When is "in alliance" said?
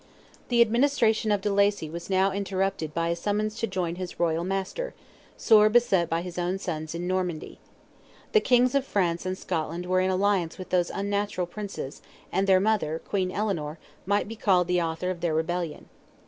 10.01-10.57